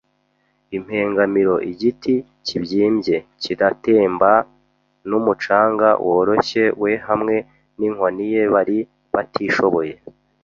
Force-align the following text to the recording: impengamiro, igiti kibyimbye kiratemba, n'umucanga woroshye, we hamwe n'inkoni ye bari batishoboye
impengamiro, 0.77 1.55
igiti 1.71 2.15
kibyimbye 2.45 3.15
kiratemba, 3.41 4.31
n'umucanga 5.09 5.89
woroshye, 6.05 6.63
we 6.81 6.91
hamwe 7.07 7.35
n'inkoni 7.77 8.25
ye 8.33 8.43
bari 8.53 8.77
batishoboye 9.13 9.93